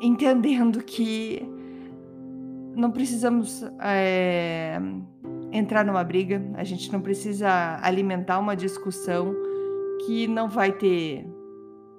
entendendo 0.00 0.82
que 0.82 1.42
não 2.74 2.90
precisamos 2.90 3.62
é, 3.80 4.80
entrar 5.52 5.84
numa 5.84 6.02
briga, 6.02 6.42
a 6.54 6.64
gente 6.64 6.90
não 6.92 7.00
precisa 7.00 7.78
alimentar 7.82 8.38
uma 8.38 8.56
discussão 8.56 9.34
que 10.06 10.26
não 10.26 10.48
vai 10.48 10.72
ter 10.72 11.26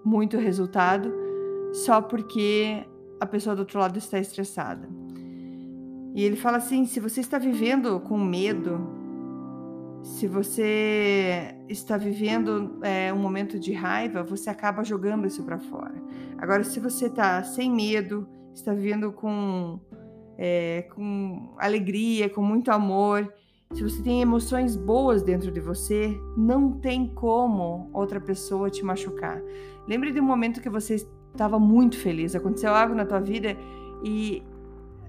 muito 0.04 0.38
resultado 0.38 1.14
só 1.72 2.02
porque 2.02 2.84
a 3.20 3.26
pessoa 3.26 3.56
do 3.56 3.60
outro 3.60 3.80
lado 3.80 3.98
está 3.98 4.20
estressada. 4.20 4.90
E 6.14 6.24
ele 6.24 6.36
fala 6.36 6.58
assim: 6.58 6.86
se 6.86 7.00
você 7.00 7.22
está 7.22 7.38
vivendo 7.38 8.00
com 8.02 8.18
medo, 8.18 8.80
se 10.04 10.28
você 10.28 11.56
está 11.70 11.96
vivendo 11.98 12.80
é, 12.82 13.14
um 13.14 13.18
momento 13.20 13.60
de 13.60 13.72
raiva, 13.72 14.24
você 14.24 14.50
acaba 14.50 14.84
jogando 14.84 15.26
isso 15.26 15.44
para 15.44 15.60
fora. 15.60 15.96
Agora, 16.38 16.64
se 16.64 16.80
você 16.80 17.06
está 17.06 17.42
sem 17.44 17.72
medo, 17.72 18.28
está 18.54 18.74
vivendo 18.74 19.12
com 19.12 19.80
é, 20.38 20.84
com 20.94 21.56
alegria, 21.58 22.30
com 22.30 22.42
muito 22.42 22.70
amor, 22.72 23.32
se 23.76 23.84
você 23.84 24.02
tem 24.02 24.22
emoções 24.22 24.76
boas 24.76 25.22
dentro 25.24 25.52
de 25.52 25.60
você, 25.60 26.20
não 26.38 26.72
tem 26.72 27.08
como 27.08 27.90
outra 27.94 28.20
pessoa 28.20 28.70
te 28.70 28.84
machucar. 28.84 29.42
Lembre 29.88 30.12
de 30.12 30.20
um 30.20 30.24
momento 30.24 30.62
que 30.62 30.70
você 30.70 30.96
estava 31.32 31.60
muito 31.60 31.98
feliz, 31.98 32.36
aconteceu 32.36 32.74
algo 32.74 32.94
na 32.94 33.06
tua 33.06 33.20
vida 33.20 33.58
e 34.04 34.44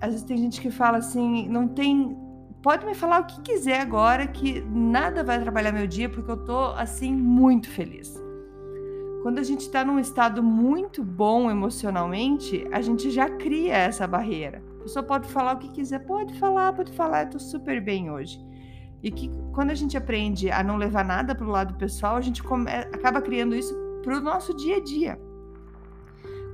às 0.00 0.10
vezes 0.10 0.22
tem 0.26 0.36
gente 0.36 0.60
que 0.60 0.70
fala 0.70 0.98
assim, 0.98 1.48
não 1.48 1.68
tem, 1.68 2.16
pode 2.62 2.84
me 2.86 2.94
falar 2.94 3.20
o 3.20 3.26
que 3.26 3.40
quiser 3.42 3.80
agora 3.80 4.26
que 4.26 4.60
nada 4.62 5.22
vai 5.22 5.36
atrapalhar 5.36 5.72
meu 5.72 5.86
dia 5.86 6.08
porque 6.08 6.30
eu 6.30 6.44
tô 6.44 6.58
assim 6.76 7.14
muito 7.14 7.70
feliz. 7.70 8.22
Quando 9.22 9.38
a 9.38 9.42
gente 9.42 9.60
está 9.60 9.84
num 9.84 9.98
estado 9.98 10.42
muito 10.42 11.02
bom 11.02 11.50
emocionalmente, 11.50 12.66
a 12.70 12.82
gente 12.82 13.10
já 13.10 13.28
cria 13.28 13.74
essa 13.74 14.06
barreira 14.06 14.62
pessoa 14.84 15.02
pode 15.02 15.28
falar 15.28 15.54
o 15.54 15.58
que 15.58 15.68
quiser, 15.68 15.98
pode 16.00 16.38
falar, 16.38 16.72
pode 16.74 16.92
falar, 16.92 17.24
eu 17.24 17.30
tô 17.30 17.38
super 17.38 17.80
bem 17.80 18.10
hoje. 18.10 18.38
E 19.04 19.10
que 19.10 19.30
quando 19.52 19.70
a 19.70 19.74
gente 19.74 19.98
aprende 19.98 20.50
a 20.50 20.62
não 20.62 20.78
levar 20.78 21.04
nada 21.04 21.34
para 21.34 21.46
o 21.46 21.50
lado 21.50 21.74
pessoal, 21.74 22.16
a 22.16 22.22
gente 22.22 22.42
come, 22.42 22.70
acaba 22.70 23.20
criando 23.20 23.54
isso 23.54 23.74
para 24.02 24.16
o 24.16 24.20
nosso 24.20 24.56
dia 24.56 24.78
a 24.78 24.80
dia. 24.82 25.20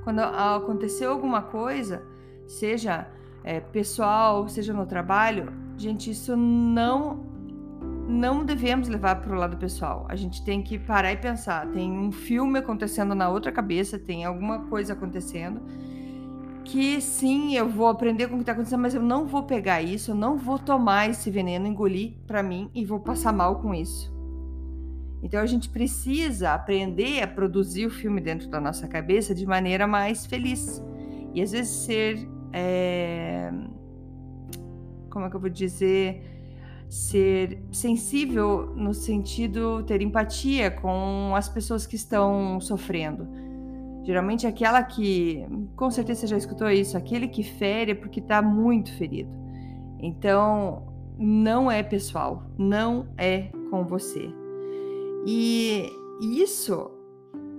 Quando 0.03 0.19
aconteceu 0.19 1.11
alguma 1.11 1.41
coisa, 1.41 2.03
seja 2.45 3.07
é, 3.41 3.61
pessoal, 3.61 4.49
seja 4.49 4.73
no 4.73 4.85
trabalho, 4.85 5.49
gente, 5.77 6.11
isso 6.11 6.35
não 6.35 7.31
não 8.07 8.43
devemos 8.43 8.89
levar 8.89 9.21
para 9.21 9.33
o 9.33 9.39
lado 9.39 9.55
pessoal. 9.55 10.05
A 10.09 10.17
gente 10.17 10.43
tem 10.43 10.61
que 10.61 10.77
parar 10.77 11.13
e 11.13 11.17
pensar. 11.17 11.65
Tem 11.67 11.89
um 11.89 12.11
filme 12.11 12.59
acontecendo 12.59 13.15
na 13.15 13.29
outra 13.29 13.53
cabeça, 13.53 13.97
tem 13.97 14.25
alguma 14.25 14.65
coisa 14.65 14.91
acontecendo 14.91 15.61
que 16.63 17.01
sim, 17.01 17.55
eu 17.55 17.67
vou 17.67 17.87
aprender 17.87 18.27
com 18.27 18.33
o 18.33 18.37
que 18.37 18.43
está 18.43 18.53
acontecendo, 18.53 18.81
mas 18.81 18.93
eu 18.93 19.01
não 19.01 19.27
vou 19.27 19.43
pegar 19.43 19.81
isso, 19.81 20.11
eu 20.11 20.15
não 20.15 20.37
vou 20.37 20.57
tomar 20.57 21.09
esse 21.09 21.29
veneno, 21.29 21.67
engolir 21.67 22.13
para 22.25 22.41
mim 22.41 22.69
e 22.73 22.85
vou 22.85 22.99
passar 22.99 23.33
mal 23.33 23.61
com 23.61 23.73
isso. 23.73 24.11
Então 25.23 25.39
a 25.39 25.45
gente 25.45 25.69
precisa 25.69 26.53
aprender 26.53 27.21
a 27.21 27.27
produzir 27.27 27.85
o 27.85 27.89
filme 27.89 28.19
dentro 28.19 28.49
da 28.49 28.59
nossa 28.59 28.87
cabeça 28.87 29.35
de 29.35 29.45
maneira 29.45 29.85
mais 29.85 30.25
feliz. 30.25 30.83
E 31.33 31.41
às 31.41 31.51
vezes 31.51 31.69
ser. 31.69 32.27
É... 32.51 33.51
Como 35.09 35.25
é 35.25 35.29
que 35.29 35.35
eu 35.35 35.39
vou 35.39 35.49
dizer? 35.49 36.23
Ser 36.89 37.63
sensível 37.71 38.73
no 38.75 38.93
sentido 38.93 39.83
ter 39.83 40.01
empatia 40.01 40.71
com 40.71 41.33
as 41.35 41.47
pessoas 41.47 41.85
que 41.85 41.95
estão 41.95 42.59
sofrendo 42.59 43.40
Geralmente 44.03 44.47
aquela 44.47 44.81
que, 44.83 45.45
com 45.75 45.91
certeza 45.91 46.21
você 46.21 46.27
já 46.27 46.37
escutou 46.37 46.69
isso, 46.69 46.97
aquele 46.97 47.27
que 47.27 47.43
fere 47.43 47.91
é 47.91 47.95
porque 47.95 48.19
está 48.19 48.41
muito 48.41 48.91
ferido. 48.93 49.29
Então, 49.99 50.91
não 51.17 51.69
é 51.69 51.83
pessoal, 51.83 52.43
não 52.57 53.07
é 53.17 53.49
com 53.69 53.85
você. 53.85 54.33
E 55.25 55.87
isso, 56.19 56.89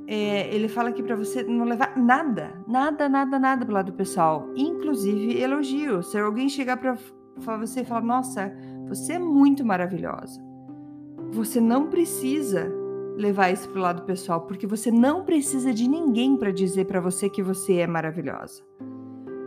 é, 0.09 0.53
ele 0.53 0.67
fala 0.67 0.89
aqui 0.89 1.03
para 1.03 1.15
você 1.15 1.45
não 1.45 1.65
levar 1.65 1.97
nada, 1.97 2.53
nada, 2.67 3.09
nada, 3.09 3.39
nada 3.39 3.65
pro 3.65 3.75
lado 3.75 3.93
pessoal, 3.93 4.49
inclusive 4.57 5.41
elogio. 5.41 6.03
Se 6.03 6.19
alguém 6.19 6.49
chegar 6.49 6.77
para 6.77 6.97
você 7.57 7.83
e 7.83 7.85
falar, 7.85 8.03
nossa, 8.03 8.53
você 8.89 9.13
é 9.13 9.19
muito 9.21 9.65
maravilhosa, 9.65 10.43
você 11.31 11.61
não 11.61 11.89
precisa 11.89 12.82
levar 13.17 13.51
isso 13.51 13.69
para 13.69 13.79
o 13.79 13.83
lado 13.83 14.03
pessoal, 14.03 14.43
porque 14.43 14.67
você 14.67 14.91
não 14.91 15.25
precisa 15.25 15.73
de 15.73 15.89
ninguém 15.89 16.37
para 16.37 16.51
dizer 16.51 16.87
para 16.87 17.01
você 17.01 17.29
que 17.29 17.43
você 17.43 17.79
é 17.79 17.87
maravilhosa. 17.87 18.63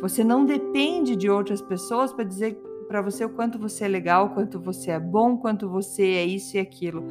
Você 0.01 0.23
não 0.23 0.45
depende 0.45 1.15
de 1.15 1.29
outras 1.29 1.61
pessoas 1.61 2.13
para 2.13 2.23
dizer 2.23 2.61
para 2.87 3.01
você 3.01 3.25
o 3.25 3.29
quanto 3.29 3.57
você 3.57 3.85
é 3.85 3.87
legal, 3.87 4.29
quanto 4.29 4.59
você 4.59 4.91
é 4.91 4.99
bom, 4.99 5.37
quanto 5.37 5.67
você 5.67 6.03
é 6.03 6.25
isso 6.25 6.55
e 6.55 6.59
aquilo. 6.59 7.03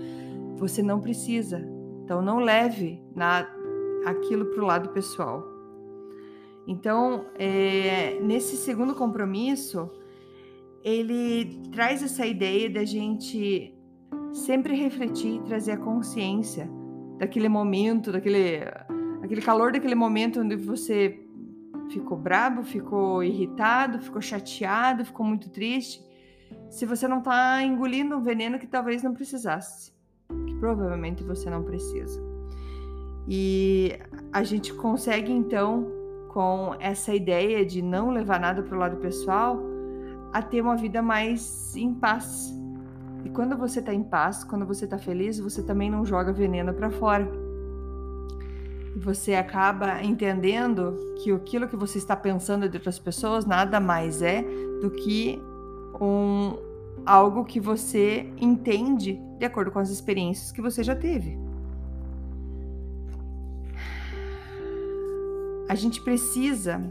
Você 0.56 0.82
não 0.82 1.00
precisa. 1.00 1.60
Então 2.04 2.22
não 2.22 2.38
leve 2.38 3.02
na, 3.14 3.48
aquilo 4.06 4.46
para 4.46 4.62
o 4.62 4.66
lado 4.66 4.90
pessoal. 4.90 5.42
Então, 6.66 7.26
é, 7.34 8.18
nesse 8.20 8.56
segundo 8.56 8.94
compromisso, 8.94 9.90
ele 10.82 11.60
traz 11.72 12.02
essa 12.02 12.26
ideia 12.26 12.70
da 12.70 12.84
gente 12.84 13.73
sempre 14.34 14.74
refletir, 14.74 15.40
trazer 15.42 15.72
a 15.72 15.76
consciência 15.76 16.68
daquele 17.18 17.48
momento, 17.48 18.10
daquele, 18.10 18.58
aquele 19.22 19.40
calor 19.40 19.72
daquele 19.72 19.94
momento 19.94 20.40
onde 20.40 20.56
você 20.56 21.20
ficou 21.88 22.18
bravo, 22.18 22.64
ficou 22.64 23.22
irritado, 23.22 24.00
ficou 24.00 24.20
chateado, 24.20 25.04
ficou 25.04 25.24
muito 25.24 25.48
triste. 25.48 26.04
Se 26.68 26.84
você 26.84 27.06
não 27.06 27.18
está 27.18 27.62
engolindo 27.62 28.16
um 28.16 28.22
veneno 28.22 28.58
que 28.58 28.66
talvez 28.66 29.04
não 29.04 29.14
precisasse, 29.14 29.92
que 30.46 30.54
provavelmente 30.56 31.22
você 31.22 31.48
não 31.48 31.62
precisa. 31.62 32.20
E 33.28 33.96
a 34.32 34.42
gente 34.42 34.74
consegue 34.74 35.32
então, 35.32 35.86
com 36.30 36.74
essa 36.80 37.14
ideia 37.14 37.64
de 37.64 37.80
não 37.80 38.10
levar 38.10 38.40
nada 38.40 38.64
para 38.64 38.76
o 38.76 38.80
lado 38.80 38.96
pessoal, 38.96 39.60
a 40.32 40.42
ter 40.42 40.60
uma 40.60 40.76
vida 40.76 41.00
mais 41.00 41.76
em 41.76 41.94
paz, 41.94 42.52
e 43.24 43.30
quando 43.30 43.56
você 43.56 43.80
está 43.80 43.92
em 43.92 44.02
paz, 44.02 44.44
quando 44.44 44.66
você 44.66 44.84
está 44.84 44.98
feliz, 44.98 45.40
você 45.40 45.62
também 45.62 45.90
não 45.90 46.04
joga 46.04 46.32
veneno 46.32 46.74
para 46.74 46.90
fora. 46.90 47.26
E 48.94 48.98
você 48.98 49.34
acaba 49.34 50.02
entendendo 50.02 50.96
que 51.22 51.32
aquilo 51.32 51.66
que 51.66 51.76
você 51.76 51.96
está 51.98 52.14
pensando 52.14 52.68
de 52.68 52.76
outras 52.76 52.98
pessoas 52.98 53.46
nada 53.46 53.80
mais 53.80 54.20
é 54.20 54.42
do 54.80 54.90
que 54.90 55.40
um 56.00 56.56
algo 57.06 57.44
que 57.44 57.60
você 57.60 58.30
entende 58.38 59.20
de 59.38 59.44
acordo 59.44 59.70
com 59.70 59.78
as 59.78 59.90
experiências 59.90 60.52
que 60.52 60.60
você 60.60 60.82
já 60.82 60.94
teve. 60.94 61.38
A 65.68 65.74
gente 65.74 66.00
precisa 66.00 66.82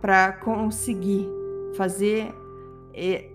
para 0.00 0.32
conseguir 0.32 1.28
fazer 1.76 2.32
eh, 2.94 3.33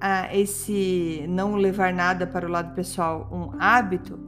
a 0.00 0.34
esse 0.34 1.24
não 1.28 1.56
levar 1.56 1.92
nada 1.92 2.26
para 2.26 2.46
o 2.46 2.50
lado 2.50 2.74
pessoal 2.74 3.28
um 3.30 3.60
hábito, 3.60 4.18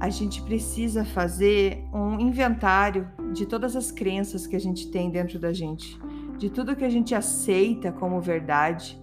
a 0.00 0.08
gente 0.08 0.40
precisa 0.42 1.04
fazer 1.04 1.84
um 1.92 2.18
inventário 2.20 3.08
de 3.32 3.44
todas 3.46 3.74
as 3.74 3.90
crenças 3.90 4.46
que 4.46 4.54
a 4.56 4.60
gente 4.60 4.90
tem 4.90 5.10
dentro 5.10 5.38
da 5.38 5.52
gente, 5.52 5.98
de 6.38 6.48
tudo 6.48 6.76
que 6.76 6.84
a 6.84 6.88
gente 6.88 7.14
aceita 7.14 7.90
como 7.90 8.20
verdade 8.20 8.98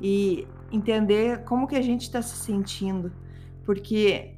e 0.00 0.46
entender 0.70 1.42
como 1.44 1.66
que 1.66 1.76
a 1.76 1.82
gente 1.82 2.02
está 2.02 2.20
se 2.20 2.36
sentindo, 2.36 3.10
porque 3.64 4.36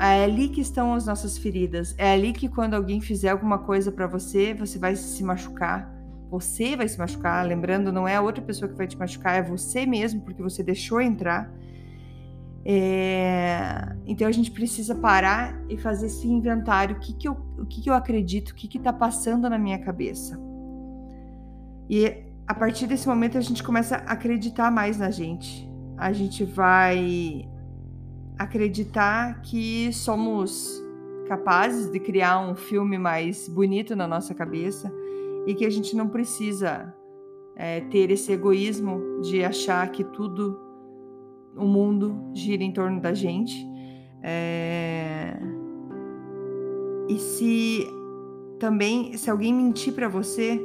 é 0.00 0.24
ali 0.24 0.48
que 0.48 0.60
estão 0.60 0.94
as 0.94 1.06
nossas 1.06 1.36
feridas. 1.36 1.94
É 1.98 2.12
ali 2.12 2.32
que 2.32 2.48
quando 2.48 2.74
alguém 2.74 3.00
fizer 3.00 3.30
alguma 3.30 3.58
coisa 3.58 3.92
para 3.92 4.06
você, 4.06 4.54
você 4.54 4.78
vai 4.78 4.96
se 4.96 5.22
machucar. 5.22 5.97
Você 6.30 6.76
vai 6.76 6.86
se 6.86 6.98
machucar. 6.98 7.46
Lembrando, 7.46 7.92
não 7.92 8.06
é 8.06 8.16
a 8.16 8.20
outra 8.20 8.42
pessoa 8.42 8.68
que 8.68 8.76
vai 8.76 8.86
te 8.86 8.96
machucar, 8.96 9.36
é 9.36 9.42
você 9.42 9.86
mesmo, 9.86 10.20
porque 10.20 10.42
você 10.42 10.62
deixou 10.62 11.00
entrar. 11.00 11.50
É... 12.64 13.96
Então 14.06 14.28
a 14.28 14.32
gente 14.32 14.50
precisa 14.50 14.94
parar 14.94 15.58
e 15.68 15.76
fazer 15.78 16.06
esse 16.06 16.28
inventário. 16.28 16.96
O 16.96 17.00
que, 17.00 17.14
que, 17.14 17.28
eu, 17.28 17.36
o 17.58 17.64
que, 17.64 17.80
que 17.80 17.90
eu 17.90 17.94
acredito? 17.94 18.50
O 18.50 18.54
que 18.54 18.76
está 18.76 18.92
passando 18.92 19.48
na 19.48 19.58
minha 19.58 19.78
cabeça? 19.78 20.38
E 21.88 22.24
a 22.46 22.54
partir 22.54 22.86
desse 22.86 23.08
momento 23.08 23.38
a 23.38 23.40
gente 23.40 23.62
começa 23.62 23.96
a 23.96 24.12
acreditar 24.12 24.70
mais 24.70 24.98
na 24.98 25.10
gente. 25.10 25.66
A 25.96 26.12
gente 26.12 26.44
vai 26.44 27.48
acreditar 28.38 29.40
que 29.40 29.92
somos 29.92 30.82
capazes 31.26 31.90
de 31.90 31.98
criar 31.98 32.38
um 32.40 32.54
filme 32.54 32.98
mais 32.98 33.48
bonito 33.48 33.96
na 33.96 34.06
nossa 34.06 34.34
cabeça 34.34 34.92
e 35.48 35.54
que 35.54 35.64
a 35.64 35.70
gente 35.70 35.96
não 35.96 36.06
precisa 36.06 36.94
é, 37.56 37.80
ter 37.80 38.10
esse 38.10 38.30
egoísmo 38.30 39.22
de 39.22 39.42
achar 39.42 39.90
que 39.90 40.04
tudo, 40.04 40.60
o 41.56 41.64
mundo 41.64 42.14
gira 42.34 42.62
em 42.62 42.70
torno 42.70 43.00
da 43.00 43.14
gente. 43.14 43.66
É... 44.22 45.38
E 47.08 47.18
se 47.18 47.86
também, 48.58 49.16
se 49.16 49.30
alguém 49.30 49.54
mentir 49.54 49.94
para 49.94 50.06
você, 50.06 50.62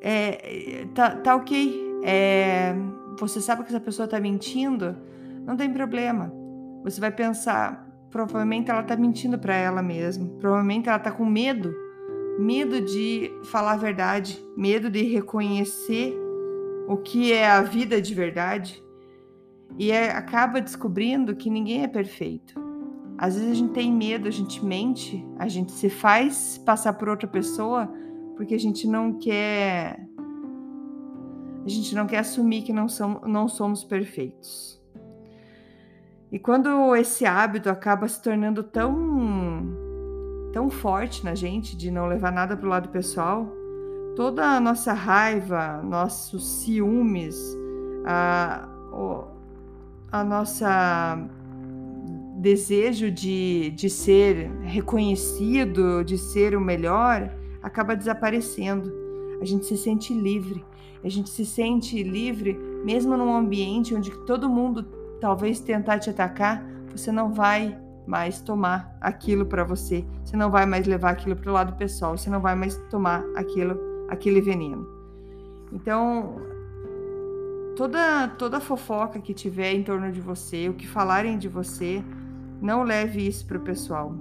é, 0.00 0.86
tá, 0.94 1.16
tá 1.16 1.34
ok. 1.34 2.00
É, 2.04 2.76
você 3.18 3.40
sabe 3.40 3.64
que 3.64 3.70
essa 3.70 3.80
pessoa 3.80 4.06
tá 4.06 4.20
mentindo, 4.20 4.96
não 5.44 5.56
tem 5.56 5.68
problema. 5.72 6.32
Você 6.84 7.00
vai 7.00 7.10
pensar, 7.10 7.90
provavelmente 8.08 8.70
ela 8.70 8.84
tá 8.84 8.96
mentindo 8.96 9.36
para 9.36 9.56
ela 9.56 9.82
mesma. 9.82 10.28
Provavelmente 10.38 10.88
ela 10.88 11.00
tá 11.00 11.10
com 11.10 11.24
medo, 11.26 11.74
medo 12.38 12.80
de 12.80 13.30
falar 13.44 13.72
a 13.72 13.76
verdade, 13.76 14.42
medo 14.56 14.90
de 14.90 15.02
reconhecer 15.02 16.16
o 16.88 16.96
que 16.96 17.32
é 17.32 17.48
a 17.48 17.62
vida 17.62 18.00
de 18.00 18.14
verdade. 18.14 18.82
E 19.78 19.90
é, 19.92 20.10
acaba 20.10 20.60
descobrindo 20.60 21.36
que 21.36 21.48
ninguém 21.48 21.84
é 21.84 21.88
perfeito. 21.88 22.54
Às 23.16 23.34
vezes 23.34 23.50
a 23.50 23.54
gente 23.54 23.72
tem 23.72 23.92
medo, 23.92 24.26
a 24.26 24.30
gente 24.30 24.64
mente, 24.64 25.24
a 25.38 25.46
gente 25.46 25.72
se 25.72 25.90
faz 25.90 26.58
passar 26.58 26.94
por 26.94 27.08
outra 27.08 27.28
pessoa 27.28 27.88
porque 28.40 28.54
a 28.54 28.58
gente 28.58 28.88
não 28.88 29.12
quer 29.18 30.00
a 31.62 31.68
gente 31.68 31.94
não 31.94 32.06
quer 32.06 32.20
assumir 32.20 32.62
que 32.62 32.72
não 32.72 32.88
somos, 32.88 33.28
não 33.28 33.46
somos 33.46 33.84
perfeitos. 33.84 34.80
E 36.32 36.38
quando 36.38 36.96
esse 36.96 37.26
hábito 37.26 37.68
acaba 37.68 38.08
se 38.08 38.22
tornando 38.22 38.62
tão 38.62 38.96
tão 40.52 40.70
forte 40.70 41.24
na 41.24 41.34
gente 41.34 41.76
de 41.76 41.90
não 41.90 42.06
levar 42.06 42.32
nada 42.32 42.56
para 42.56 42.66
o 42.66 42.70
lado 42.70 42.88
pessoal, 42.88 43.52
toda 44.16 44.44
a 44.44 44.60
nossa 44.60 44.92
raiva, 44.92 45.80
nossos 45.82 46.44
ciúmes, 46.62 47.56
a, 48.04 48.68
a 50.10 50.24
nossa 50.24 51.18
desejo 52.36 53.10
de, 53.10 53.70
de 53.76 53.90
ser 53.90 54.50
reconhecido, 54.62 56.02
de 56.02 56.16
ser 56.16 56.56
o 56.56 56.60
melhor, 56.60 57.30
acaba 57.62 57.94
desaparecendo. 57.94 58.90
A 59.40 59.44
gente 59.44 59.66
se 59.66 59.76
sente 59.76 60.14
livre. 60.14 60.64
A 61.04 61.08
gente 61.08 61.28
se 61.28 61.44
sente 61.44 62.02
livre 62.02 62.58
mesmo 62.84 63.16
num 63.16 63.34
ambiente 63.34 63.94
onde 63.94 64.10
todo 64.24 64.48
mundo 64.48 64.82
talvez 65.20 65.60
tentar 65.60 65.98
te 65.98 66.08
atacar, 66.10 66.64
você 66.90 67.12
não 67.12 67.32
vai 67.32 67.78
mais 68.10 68.40
tomar 68.40 68.96
aquilo 69.00 69.46
para 69.46 69.62
você. 69.62 70.04
Você 70.24 70.36
não 70.36 70.50
vai 70.50 70.66
mais 70.66 70.86
levar 70.86 71.10
aquilo 71.10 71.36
para 71.36 71.48
o 71.48 71.54
lado 71.54 71.76
pessoal. 71.76 72.18
Você 72.18 72.28
não 72.28 72.40
vai 72.40 72.56
mais 72.56 72.76
tomar 72.90 73.24
aquilo, 73.36 73.78
aquele 74.08 74.40
veneno. 74.40 74.84
Então, 75.72 76.36
toda 77.76 78.26
toda 78.28 78.60
fofoca 78.60 79.20
que 79.20 79.32
tiver 79.32 79.72
em 79.72 79.84
torno 79.84 80.10
de 80.10 80.20
você, 80.20 80.68
o 80.68 80.74
que 80.74 80.88
falarem 80.88 81.38
de 81.38 81.48
você, 81.48 82.02
não 82.60 82.82
leve 82.82 83.24
isso 83.26 83.46
para 83.46 83.58
o 83.58 83.60
pessoal. 83.60 84.12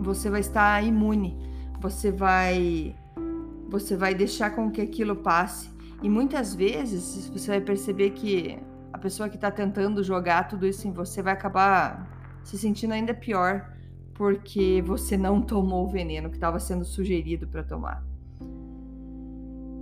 Você 0.00 0.28
vai 0.28 0.40
estar 0.40 0.82
imune 0.82 1.48
você 1.80 2.10
vai 2.10 2.94
você 3.68 3.96
vai 3.96 4.14
deixar 4.14 4.50
com 4.50 4.70
que 4.70 4.80
aquilo 4.80 5.14
passe. 5.16 5.70
E 6.02 6.08
muitas 6.08 6.54
vezes 6.54 7.28
você 7.28 7.50
vai 7.50 7.60
perceber 7.60 8.10
que 8.10 8.58
a 8.92 8.98
pessoa 8.98 9.28
que 9.28 9.36
está 9.36 9.50
tentando 9.50 10.02
jogar 10.02 10.48
tudo 10.48 10.66
isso 10.66 10.88
em 10.88 10.92
você 10.92 11.22
vai 11.22 11.34
acabar 11.34 12.17
se 12.48 12.56
sentindo 12.56 12.94
ainda 12.94 13.12
pior 13.12 13.70
porque 14.14 14.82
você 14.84 15.18
não 15.18 15.42
tomou 15.42 15.84
o 15.84 15.90
veneno 15.90 16.30
que 16.30 16.36
estava 16.36 16.58
sendo 16.58 16.82
sugerido 16.82 17.46
para 17.46 17.62
tomar. 17.62 18.02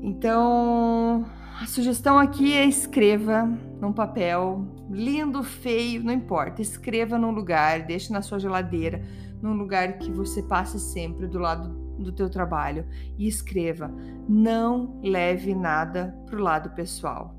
Então, 0.02 1.24
a 1.62 1.66
sugestão 1.66 2.18
aqui 2.18 2.52
é 2.52 2.64
escreva 2.64 3.48
num 3.80 3.92
papel, 3.92 4.66
lindo, 4.90 5.44
feio, 5.44 6.02
não 6.02 6.12
importa. 6.12 6.60
Escreva 6.60 7.16
num 7.16 7.30
lugar, 7.30 7.86
deixe 7.86 8.12
na 8.12 8.20
sua 8.20 8.40
geladeira, 8.40 9.00
num 9.40 9.54
lugar 9.54 9.98
que 9.98 10.10
você 10.10 10.42
passe 10.42 10.80
sempre 10.80 11.28
do 11.28 11.38
lado 11.38 11.68
do 11.96 12.10
teu 12.10 12.28
trabalho 12.28 12.84
e 13.16 13.28
escreva: 13.28 13.94
não 14.28 15.00
leve 15.04 15.54
nada 15.54 16.18
para 16.26 16.36
o 16.36 16.42
lado 16.42 16.70
pessoal. 16.70 17.32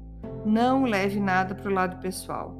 Não 0.46 0.86
leve 0.86 1.20
nada 1.20 1.54
para 1.54 1.70
o 1.70 1.74
lado 1.74 2.02
pessoal. 2.02 2.56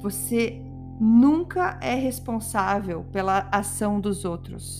Você 0.00 0.62
nunca 1.04 1.80
é 1.82 1.96
responsável 1.96 3.04
pela 3.10 3.48
ação 3.50 3.98
dos 3.98 4.24
outros. 4.24 4.78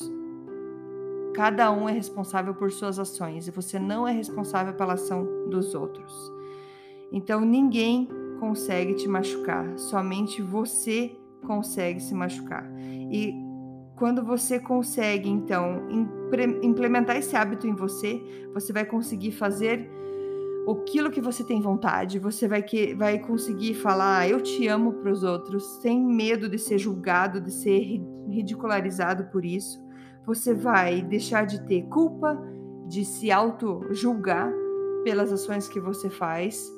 Cada 1.34 1.72
um 1.72 1.88
é 1.88 1.92
responsável 1.92 2.54
por 2.54 2.70
suas 2.70 2.96
ações 2.96 3.48
e 3.48 3.50
você 3.50 3.76
não 3.76 4.06
é 4.06 4.12
responsável 4.12 4.72
pela 4.74 4.92
ação 4.92 5.26
dos 5.50 5.74
outros. 5.74 6.14
Então 7.10 7.40
ninguém 7.40 8.08
consegue 8.38 8.94
te 8.94 9.08
machucar, 9.08 9.76
somente 9.76 10.40
você 10.40 11.10
consegue 11.44 11.98
se 11.98 12.14
machucar. 12.14 12.70
E 13.10 13.34
quando 13.96 14.24
você 14.24 14.60
consegue, 14.60 15.28
então, 15.28 15.88
implementar 16.62 17.16
esse 17.16 17.34
hábito 17.34 17.66
em 17.66 17.74
você, 17.74 18.22
você 18.54 18.72
vai 18.72 18.84
conseguir 18.84 19.32
fazer 19.32 19.90
aquilo 20.70 21.10
que 21.10 21.20
você 21.20 21.42
tem 21.42 21.60
vontade, 21.60 22.18
você 22.18 22.46
vai, 22.46 22.62
que, 22.62 22.94
vai 22.94 23.18
conseguir 23.18 23.74
falar 23.74 24.20
ah, 24.20 24.28
eu 24.28 24.40
te 24.40 24.68
amo 24.68 24.92
para 24.94 25.10
os 25.10 25.24
outros, 25.24 25.64
sem 25.80 26.00
medo 26.00 26.48
de 26.48 26.58
ser 26.58 26.78
julgado, 26.78 27.40
de 27.40 27.50
ser 27.50 28.00
ridicularizado 28.28 29.24
por 29.26 29.44
isso. 29.44 29.82
Você 30.24 30.54
vai 30.54 31.02
deixar 31.02 31.46
de 31.46 31.66
ter 31.66 31.82
culpa, 31.88 32.40
de 32.86 33.04
se 33.04 33.30
auto-julgar 33.30 34.52
pelas 35.02 35.32
ações 35.32 35.68
que 35.68 35.80
você 35.80 36.08
faz, 36.08 36.70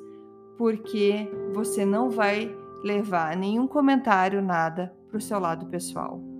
porque 0.57 1.29
você 1.53 1.85
não 1.85 2.09
vai 2.09 2.55
levar 2.83 3.37
nenhum 3.37 3.67
comentário, 3.67 4.41
nada, 4.41 4.91
para 5.07 5.17
o 5.17 5.21
seu 5.21 5.39
lado 5.39 5.67
pessoal 5.67 6.35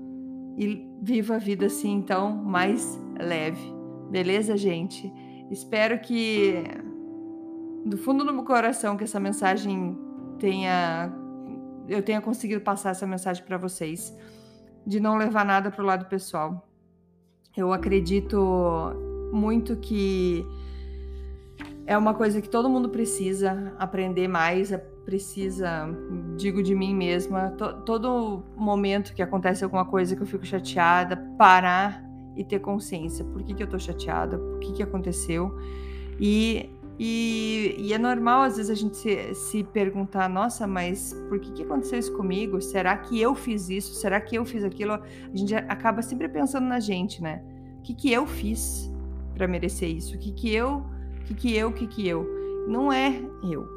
e 0.57 0.87
viva 1.01 1.35
a 1.35 1.39
vida 1.39 1.65
assim, 1.65 1.91
então, 1.91 2.33
mais 2.33 2.99
leve. 3.19 3.73
Beleza, 4.09 4.55
gente? 4.55 5.11
Espero 5.51 5.99
que 5.99 6.63
do 7.85 7.97
fundo 7.97 8.25
do 8.25 8.33
meu 8.33 8.43
coração 8.43 8.97
que 8.97 9.03
essa 9.03 9.19
mensagem 9.19 9.95
tenha 10.39 11.13
eu 11.87 12.01
tenha 12.01 12.19
conseguido 12.19 12.61
passar 12.61 12.89
essa 12.89 13.05
mensagem 13.05 13.43
para 13.45 13.57
vocês 13.57 14.17
de 14.85 14.99
não 14.99 15.17
levar 15.17 15.45
nada 15.45 15.69
para 15.69 15.83
o 15.83 15.85
lado 15.85 16.05
pessoal. 16.05 16.67
Eu 17.55 17.71
acredito 17.71 18.91
muito 19.31 19.75
que 19.77 20.43
é 21.85 21.95
uma 21.95 22.15
coisa 22.15 22.41
que 22.41 22.49
todo 22.49 22.67
mundo 22.67 22.89
precisa 22.89 23.73
aprender 23.77 24.27
mais, 24.27 24.73
precisa, 25.05 25.87
digo 26.35 26.63
de 26.63 26.73
mim 26.73 26.95
mesma, 26.95 27.51
to, 27.51 27.81
todo 27.85 28.43
momento 28.55 29.13
que 29.13 29.21
acontece 29.21 29.63
alguma 29.63 29.85
coisa 29.85 30.15
que 30.15 30.23
eu 30.23 30.27
fico 30.27 30.45
chateada, 30.45 31.15
parar 31.37 32.03
e 32.35 32.43
ter 32.43 32.59
consciência. 32.59 33.23
Por 33.23 33.43
que, 33.43 33.53
que 33.53 33.61
eu 33.61 33.67
tô 33.67 33.77
chateada? 33.77 34.37
Por 34.37 34.59
que, 34.59 34.73
que 34.73 34.83
aconteceu? 34.83 35.55
E, 36.19 36.69
e, 36.97 37.75
e 37.77 37.93
é 37.93 37.97
normal, 37.97 38.43
às 38.43 38.57
vezes, 38.57 38.71
a 38.71 38.75
gente 38.75 38.95
se, 38.97 39.33
se 39.33 39.63
perguntar: 39.63 40.29
nossa, 40.29 40.65
mas 40.65 41.13
por 41.29 41.39
que, 41.39 41.51
que 41.51 41.63
aconteceu 41.63 41.99
isso 41.99 42.13
comigo? 42.15 42.61
Será 42.61 42.97
que 42.97 43.19
eu 43.19 43.35
fiz 43.35 43.69
isso? 43.69 43.93
Será 43.95 44.19
que 44.21 44.35
eu 44.35 44.45
fiz 44.45 44.63
aquilo? 44.63 44.93
A 44.93 45.35
gente 45.35 45.53
acaba 45.55 46.01
sempre 46.01 46.29
pensando 46.29 46.67
na 46.67 46.79
gente, 46.79 47.21
né? 47.21 47.43
O 47.79 47.81
que, 47.81 47.93
que 47.93 48.11
eu 48.11 48.25
fiz 48.25 48.91
para 49.33 49.47
merecer 49.47 49.89
isso? 49.89 50.15
O 50.15 50.19
que, 50.19 50.31
que 50.31 50.53
eu, 50.53 50.83
o 51.21 51.25
que, 51.25 51.33
que 51.33 51.55
eu, 51.55 51.69
o 51.69 51.73
que, 51.73 51.87
que 51.87 52.07
eu? 52.07 52.25
Não 52.67 52.91
é 52.91 53.21
eu 53.43 53.75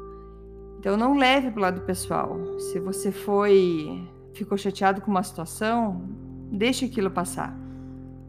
então 0.79 0.95
não 0.95 1.17
leve 1.17 1.51
para 1.51 1.59
o 1.59 1.61
lado 1.61 1.81
pessoal. 1.81 2.39
Se 2.57 2.79
você 2.79 3.11
foi 3.11 4.07
ficou 4.33 4.57
chateado 4.57 5.01
com 5.01 5.11
uma 5.11 5.21
situação, 5.21 6.07
deixe 6.49 6.85
aquilo 6.85 7.11
passar. 7.11 7.53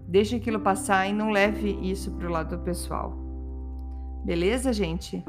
Deixe 0.08 0.34
aquilo 0.34 0.58
passar 0.58 1.08
e 1.08 1.12
não 1.12 1.30
leve 1.30 1.78
isso 1.80 2.10
para 2.10 2.26
o 2.26 2.30
lado 2.30 2.58
pessoal. 2.58 3.16
Beleza, 4.24 4.72
gente? 4.72 5.24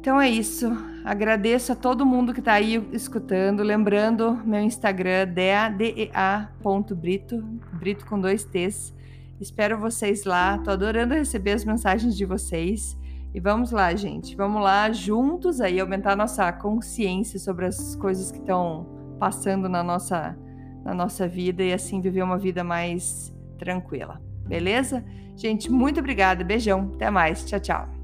Então 0.00 0.20
é 0.20 0.28
isso. 0.28 0.70
Agradeço 1.04 1.72
a 1.72 1.76
todo 1.76 2.04
mundo 2.04 2.32
que 2.34 2.40
está 2.40 2.54
aí 2.54 2.84
escutando. 2.92 3.62
Lembrando, 3.62 4.36
meu 4.44 4.60
Instagram, 4.60 5.28
dea.brito, 5.78 7.40
brito 7.72 8.04
com 8.06 8.20
dois 8.20 8.44
T's. 8.44 8.92
Espero 9.40 9.78
vocês 9.78 10.24
lá. 10.24 10.58
Tô 10.58 10.70
adorando 10.70 11.14
receber 11.14 11.52
as 11.52 11.64
mensagens 11.64 12.16
de 12.16 12.24
vocês. 12.24 12.98
E 13.34 13.40
vamos 13.40 13.70
lá, 13.70 13.94
gente. 13.94 14.36
Vamos 14.36 14.62
lá 14.62 14.90
juntos 14.92 15.60
aí 15.60 15.78
aumentar 15.80 16.16
nossa 16.16 16.52
consciência 16.52 17.38
sobre 17.38 17.66
as 17.66 17.94
coisas 17.96 18.32
que 18.32 18.38
estão 18.38 18.86
passando 19.18 19.68
na 19.68 19.82
nossa 19.82 20.36
na 20.84 20.92
nossa 20.92 21.28
vida 21.28 21.62
e 21.62 21.72
assim 21.72 22.00
viver 22.00 22.22
uma 22.22 22.38
vida 22.38 22.64
mais 22.64 23.32
tranquila. 23.56 24.20
Beleza? 24.46 25.04
Gente, 25.36 25.70
muito 25.70 26.00
obrigada. 26.00 26.44
Beijão. 26.44 26.90
Até 26.94 27.10
mais. 27.10 27.44
Tchau, 27.44 27.60
tchau. 27.60 28.01